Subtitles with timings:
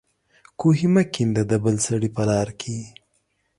[0.59, 2.77] کوهي مه کېنده د بل سړي په لار کې